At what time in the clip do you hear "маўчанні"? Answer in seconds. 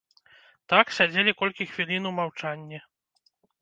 2.23-2.85